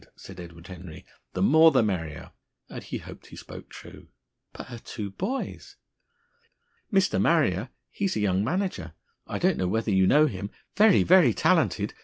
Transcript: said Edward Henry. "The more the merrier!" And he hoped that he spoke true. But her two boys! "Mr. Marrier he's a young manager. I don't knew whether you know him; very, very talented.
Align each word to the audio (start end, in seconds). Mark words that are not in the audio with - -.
said 0.15 0.39
Edward 0.39 0.65
Henry. 0.65 1.05
"The 1.33 1.43
more 1.43 1.69
the 1.69 1.83
merrier!" 1.83 2.31
And 2.69 2.81
he 2.81 2.97
hoped 2.97 3.25
that 3.25 3.29
he 3.29 3.35
spoke 3.35 3.69
true. 3.69 4.07
But 4.51 4.65
her 4.69 4.79
two 4.79 5.11
boys! 5.11 5.75
"Mr. 6.91 7.21
Marrier 7.21 7.69
he's 7.91 8.15
a 8.15 8.19
young 8.19 8.43
manager. 8.43 8.93
I 9.27 9.37
don't 9.37 9.57
knew 9.59 9.69
whether 9.69 9.91
you 9.91 10.07
know 10.07 10.25
him; 10.25 10.49
very, 10.75 11.03
very 11.03 11.35
talented. 11.35 11.93